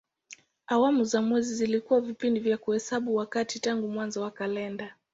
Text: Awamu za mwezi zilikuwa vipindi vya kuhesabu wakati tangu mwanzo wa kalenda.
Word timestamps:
Awamu 0.67 1.03
za 1.03 1.21
mwezi 1.21 1.55
zilikuwa 1.55 2.01
vipindi 2.01 2.39
vya 2.39 2.57
kuhesabu 2.57 3.15
wakati 3.15 3.59
tangu 3.59 3.87
mwanzo 3.87 4.21
wa 4.21 4.31
kalenda. 4.31 4.95